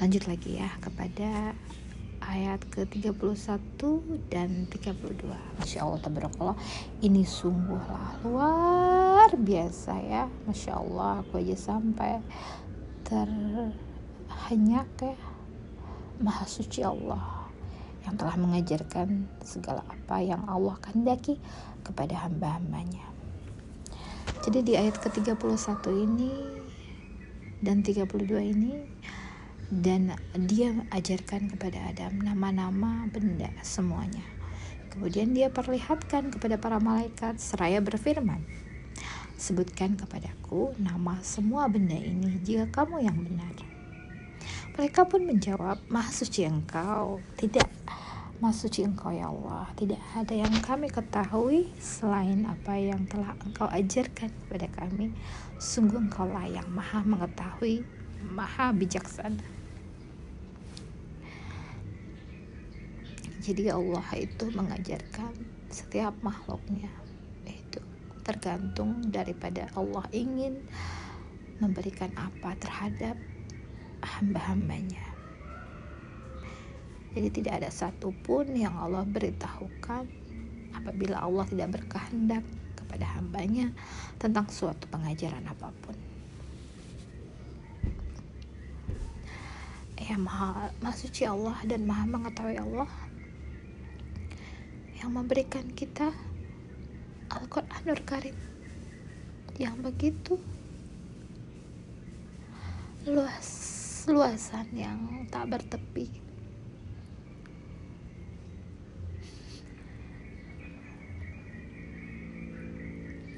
lanjut 0.00 0.24
lagi 0.30 0.60
ya 0.60 0.70
kepada 0.80 1.52
ayat 2.22 2.62
ke-31 2.70 3.80
dan 4.30 4.70
32 4.70 5.26
Masya 5.58 5.78
Allah 5.82 6.00
tabarakallah. 6.00 6.56
Ini 7.02 7.26
sungguhlah 7.26 8.22
luar 8.22 9.30
biasa 9.34 9.92
ya. 10.06 10.24
Masya 10.46 10.72
Allah 10.78 11.20
aku 11.26 11.42
aja 11.42 11.56
sampai 11.58 12.22
terhenyak 13.02 14.88
ya. 15.02 15.16
Maha 16.22 16.46
suci 16.46 16.86
Allah 16.86 17.50
yang 18.06 18.14
telah 18.14 18.38
mengajarkan 18.38 19.26
segala 19.42 19.82
apa 19.86 20.22
yang 20.22 20.42
Allah 20.46 20.78
kehendaki 20.78 21.38
kepada 21.82 22.26
hamba-hambanya. 22.26 23.02
Jadi 24.42 24.58
di 24.62 24.72
ayat 24.74 24.98
ke-31 25.02 25.82
ini 25.90 26.34
dan 27.62 27.82
32 27.82 28.10
ini 28.42 28.74
dan 29.72 30.12
dia 30.36 30.76
ajarkan 30.92 31.48
kepada 31.56 31.80
Adam 31.88 32.20
nama-nama 32.20 33.08
benda 33.08 33.48
semuanya. 33.64 34.20
Kemudian 34.92 35.32
dia 35.32 35.48
perlihatkan 35.48 36.28
kepada 36.28 36.60
para 36.60 36.76
malaikat 36.76 37.40
seraya 37.40 37.80
berfirman, 37.80 38.44
Sebutkan 39.40 39.96
kepadaku 39.96 40.76
nama 40.76 41.16
semua 41.24 41.64
benda 41.72 41.96
ini 41.96 42.36
jika 42.44 42.68
kamu 42.68 43.00
yang 43.00 43.16
benar. 43.16 43.56
Mereka 44.76 45.08
pun 45.08 45.24
menjawab, 45.24 45.80
Maha 45.88 46.12
suci 46.12 46.44
engkau. 46.44 47.18
Tidak, 47.40 47.66
Maha 48.38 48.54
suci 48.54 48.84
engkau 48.84 49.08
ya 49.10 49.32
Allah. 49.32 49.66
Tidak 49.74 49.98
ada 50.20 50.34
yang 50.36 50.52
kami 50.60 50.92
ketahui 50.92 51.72
selain 51.80 52.44
apa 52.44 52.76
yang 52.76 53.08
telah 53.08 53.32
engkau 53.42 53.66
ajarkan 53.72 54.30
kepada 54.30 54.68
kami. 54.76 55.16
Sungguh 55.56 55.98
engkau 55.98 56.28
lah 56.28 56.46
yang 56.46 56.68
maha 56.70 57.02
mengetahui, 57.02 57.82
maha 58.28 58.70
bijaksana. 58.70 59.61
Jadi 63.42 63.74
Allah 63.74 64.06
itu 64.14 64.54
mengajarkan 64.54 65.34
setiap 65.66 66.14
makhluknya 66.22 66.86
itu 67.42 67.82
tergantung 68.22 69.02
daripada 69.10 69.66
Allah 69.74 70.06
ingin 70.14 70.62
memberikan 71.58 72.14
apa 72.14 72.54
terhadap 72.62 73.18
hamba-hambanya. 73.98 75.02
Jadi 77.18 77.28
tidak 77.42 77.66
ada 77.66 77.70
satupun 77.74 78.54
yang 78.54 78.78
Allah 78.78 79.02
beritahukan 79.02 80.06
apabila 80.78 81.26
Allah 81.26 81.42
tidak 81.50 81.82
berkehendak 81.82 82.46
kepada 82.78 83.06
hambanya 83.18 83.74
tentang 84.22 84.46
suatu 84.48 84.86
pengajaran 84.86 85.42
apa 85.50 85.74
pun. 85.82 85.96
Ya 90.02 90.14
maha, 90.18 90.70
maha 90.78 90.94
suci 90.94 91.26
Allah 91.26 91.58
dan 91.66 91.86
maha 91.86 92.04
mengetahui 92.06 92.58
Allah 92.58 92.90
yang 95.02 95.18
memberikan 95.18 95.66
kita 95.74 96.14
Al-Quranul 97.26 98.06
Karim. 98.06 98.38
Yang 99.58 99.76
begitu 99.82 100.34
luas 103.10 103.50
luasan 104.06 104.70
yang 104.70 105.26
tak 105.26 105.50
bertepi. 105.50 106.06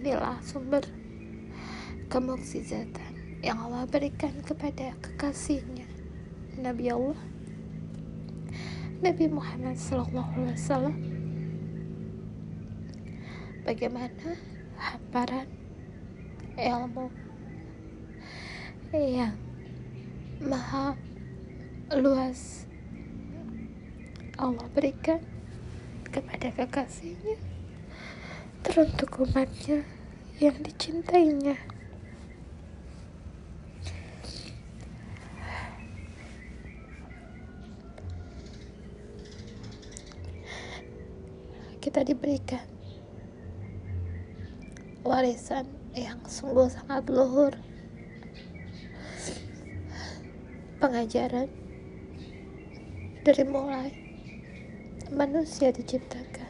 Inilah 0.00 0.40
sumber 0.40 0.80
kemukjizatan 2.08 3.44
yang 3.44 3.60
Allah 3.60 3.84
berikan 3.84 4.32
kepada 4.40 4.96
kekasihnya 5.04 5.84
Nabi 6.56 6.88
Allah 6.88 7.20
Nabi 9.04 9.28
Muhammad 9.28 9.76
Sallallahu 9.76 10.40
Alaihi 10.40 10.56
Wasallam 10.56 11.19
bagaimana 13.60 14.36
hamparan 14.80 15.44
ilmu 16.56 17.12
yang 18.96 19.36
maha 20.40 20.96
luas 21.92 22.64
Allah 24.40 24.64
berikan 24.72 25.20
kepada 26.08 26.48
kekasihnya 26.56 27.36
teruntuk 28.64 29.20
umatnya 29.20 29.84
yang 30.40 30.56
dicintainya? 30.64 31.60
Kita 41.80 42.04
diberikan 42.04 42.79
warisan 45.00 45.64
yang 45.96 46.20
sungguh 46.28 46.68
sangat 46.68 47.08
luhur. 47.08 47.54
Pengajaran 50.80 51.48
dari 53.20 53.44
mulai 53.44 53.92
manusia 55.12 55.72
diciptakan. 55.72 56.48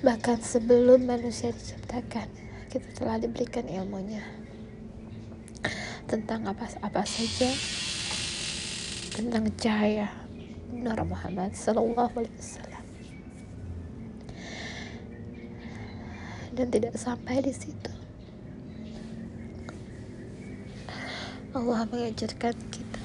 Bahkan 0.00 0.38
sebelum 0.40 1.04
manusia 1.04 1.52
diciptakan 1.52 2.28
kita 2.72 2.88
telah 2.96 3.20
diberikan 3.20 3.68
ilmunya 3.68 4.24
tentang 6.08 6.48
apa-apa 6.48 7.04
saja. 7.04 7.52
Tentang 9.10 9.52
cahaya 9.60 10.08
Nur 10.72 10.96
Muhammad 11.04 11.52
Sallallahu 11.52 12.24
Alaihi 12.24 12.38
Wasallam 12.40 12.69
dan 16.60 16.68
tidak 16.68 16.92
sampai 17.00 17.40
di 17.40 17.56
situ. 17.56 17.88
Allah 21.56 21.88
mengajarkan 21.88 22.52
kita 22.68 23.00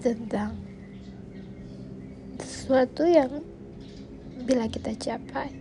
tentang 0.00 0.56
sesuatu 2.40 3.04
yang 3.04 3.44
bila 4.48 4.64
kita 4.72 4.96
capai 4.96 5.52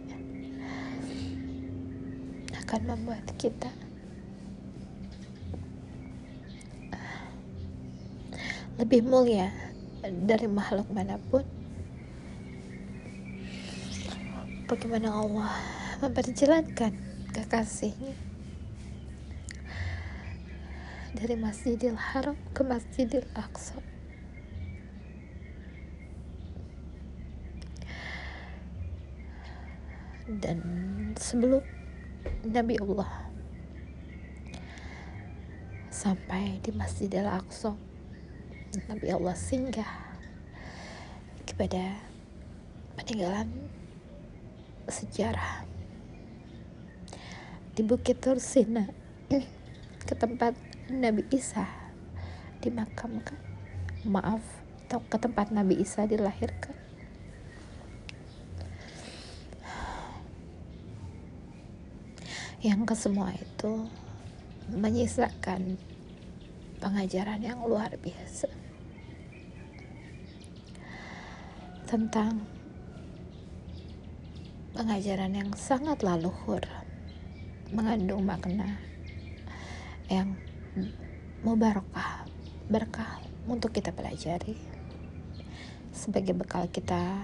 akan 2.64 2.82
membuat 2.88 3.28
kita 3.36 3.68
lebih 8.80 9.04
mulia 9.04 9.52
dari 10.00 10.48
makhluk 10.48 10.88
mana 10.96 11.20
pun 11.28 11.44
bagaimana 14.74 15.14
Allah 15.14 15.54
memperjalankan 16.02 16.98
kekasihnya? 17.30 18.18
Dari 21.14 21.38
Masjidil 21.38 21.94
Haram 21.94 22.34
ke 22.58 22.66
Masjidil 22.66 23.22
Aqsa. 23.38 23.78
Dan 30.26 30.58
sebelum 31.22 31.62
Nabi 32.42 32.82
Allah 32.82 33.30
sampai 35.94 36.58
di 36.66 36.74
Masjidil 36.74 37.30
Aqsa 37.30 37.78
Nabi 38.90 39.14
Allah 39.14 39.38
singgah 39.38 39.86
kepada 41.46 41.94
peninggalan 42.98 43.52
sejarah. 44.88 45.66
Di 47.74 47.82
Bukit 47.82 48.22
Tursina 48.22 48.86
ke 50.08 50.14
tempat 50.14 50.54
Nabi 50.92 51.26
Isa 51.32 51.66
dimakamkan. 52.60 53.40
Maaf 54.04 54.44
ke 54.88 55.18
tempat 55.18 55.50
Nabi 55.50 55.80
Isa 55.80 56.06
dilahirkan. 56.06 56.76
Yang 62.64 62.82
ke 62.88 62.96
semua 62.96 63.36
itu 63.36 63.92
menyisakan 64.72 65.76
pengajaran 66.80 67.44
yang 67.44 67.60
luar 67.64 67.92
biasa. 68.00 68.48
Tentang 71.90 72.53
pengajaran 74.74 75.38
yang 75.38 75.54
sangat 75.54 76.02
laluhur 76.02 76.66
mengandung 77.70 78.26
makna 78.26 78.82
yang 80.10 80.34
mubarakah 81.46 82.26
berkah 82.74 83.22
untuk 83.46 83.70
kita 83.70 83.94
pelajari 83.94 84.58
sebagai 85.94 86.34
bekal 86.34 86.66
kita 86.74 87.22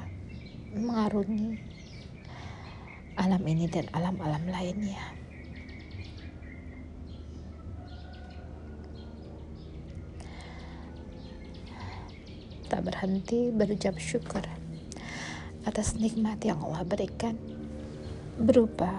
mengarungi 0.77 1.57
alam 3.17 3.41
ini 3.41 3.65
dan 3.65 3.89
alam-alam 3.97 4.45
lainnya. 4.45 5.01
tak 12.69 12.85
berhenti 12.85 13.49
berucap 13.49 13.97
syukur 13.97 14.45
atas 15.69 15.93
nikmat 15.93 16.41
yang 16.41 16.57
Allah 16.65 16.81
berikan 16.81 17.37
berupa 18.41 18.89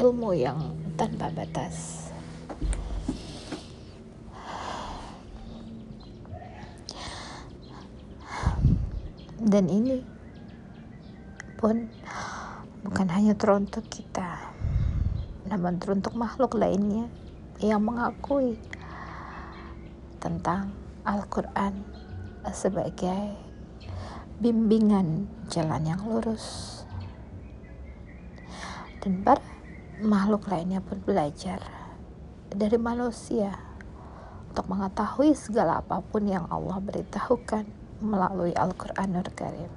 ilmu 0.00 0.32
yang 0.32 0.72
tanpa 0.96 1.28
batas. 1.28 2.08
Dan 9.36 9.68
ini 9.68 10.00
pun 11.60 11.92
bukan 12.80 13.08
hanya 13.12 13.36
teruntuk 13.36 13.84
kita, 13.92 14.40
namun 15.52 15.76
teruntuk 15.76 16.16
makhluk 16.16 16.56
lainnya 16.56 17.12
yang 17.60 17.84
mengakui 17.84 18.56
tentang 20.16 20.72
Al-Quran 21.04 21.84
sebagai 22.50 23.45
bimbingan 24.36 25.24
jalan 25.48 25.82
yang 25.88 26.00
lurus. 26.04 26.84
Dan 29.00 29.24
para 29.24 29.40
makhluk 30.02 30.44
lainnya 30.52 30.84
pun 30.84 31.00
belajar 31.00 31.62
dari 32.52 32.76
manusia 32.76 33.56
untuk 34.52 34.68
mengetahui 34.68 35.32
segala 35.32 35.80
apa 35.80 36.04
pun 36.04 36.28
yang 36.28 36.44
Allah 36.52 36.76
beritahukan 36.80 37.64
melalui 38.04 38.52
Al-Quranul 38.52 39.28
Karim. 39.32 39.72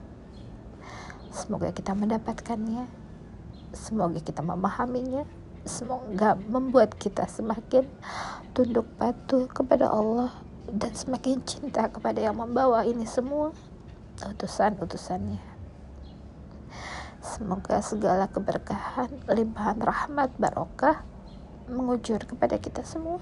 Semoga 1.31 1.71
kita 1.71 1.95
mendapatkannya, 1.95 2.83
semoga 3.71 4.19
kita 4.19 4.43
memahaminya, 4.43 5.23
semoga 5.63 6.35
membuat 6.35 6.99
kita 6.99 7.29
semakin 7.31 7.87
tunduk 8.51 8.87
patuh 8.99 9.47
kepada 9.47 9.87
Allah 9.87 10.35
dan 10.67 10.91
semakin 10.91 11.39
cinta 11.47 11.87
kepada 11.87 12.19
yang 12.19 12.35
membawa 12.35 12.83
ini 12.83 13.07
semua 13.07 13.55
utusan-utusannya. 14.27 15.39
Semoga 17.19 17.79
segala 17.83 18.27
keberkahan, 18.27 19.11
limpahan 19.27 19.79
rahmat, 19.79 20.35
barokah 20.39 21.03
mengujur 21.69 22.19
kepada 22.23 22.59
kita 22.59 22.83
semua. 22.83 23.21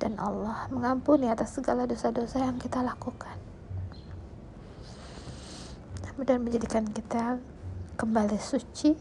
Dan 0.00 0.16
Allah 0.16 0.68
mengampuni 0.72 1.28
atas 1.28 1.54
segala 1.56 1.84
dosa-dosa 1.84 2.40
yang 2.40 2.58
kita 2.58 2.82
lakukan. 2.82 3.36
Dan 6.20 6.44
menjadikan 6.44 6.84
kita 6.84 7.40
kembali 7.96 8.36
suci 8.36 8.92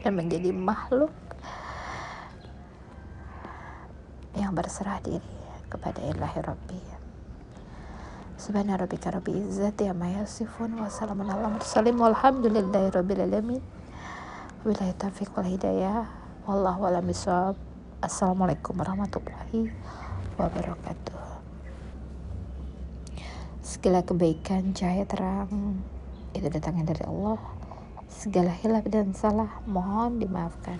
dan 0.00 0.12
menjadi 0.16 0.54
makhluk 0.54 1.12
yang 4.38 4.54
berserah 4.56 5.02
diri 5.04 5.45
kepada 5.66 6.02
ilahi 6.02 6.40
Rabbi. 6.42 6.80
Subhana 8.36 8.76
rabbika 8.76 9.08
rabbi 9.08 9.32
izzati 9.32 9.88
amma 9.88 10.12
yasifun 10.12 10.76
wa 10.76 10.92
salamun 10.92 11.24
ala 11.24 11.48
mursalin 11.56 11.96
walhamdulillahi 11.96 12.92
rabbil 12.92 13.24
alamin. 13.24 13.64
Wabillahi 14.60 14.92
taufiq 14.92 15.32
wal 15.32 15.48
hidayah. 15.48 16.04
Wallahu 16.44 16.84
a'lam 16.84 17.08
bishawab 17.08 17.56
Assalamualaikum 18.04 18.76
warahmatullahi 18.76 19.72
wabarakatuh. 20.36 21.22
Segala 23.64 24.04
kebaikan 24.04 24.76
cahaya 24.76 25.08
terang 25.08 25.80
itu 26.36 26.46
datangnya 26.52 26.92
dari 26.92 27.08
Allah. 27.08 27.40
Segala 28.12 28.52
hilaf 28.52 28.84
dan 28.92 29.16
salah 29.16 29.64
mohon 29.64 30.20
dimaafkan 30.20 30.76